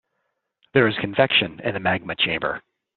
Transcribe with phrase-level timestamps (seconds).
[0.73, 2.63] There is convection in the magma chamber.